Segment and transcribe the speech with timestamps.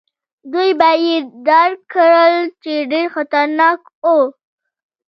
[0.51, 1.15] دوی به يې
[1.45, 4.19] ډار کړل، چې ډېر خطرناک وو.